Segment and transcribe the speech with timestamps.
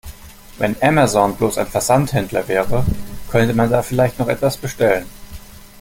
[0.57, 2.83] Wenn Amazon bloß ein Versandhändler wäre,
[3.29, 5.05] könnte man da vielleicht noch etwas bestellen.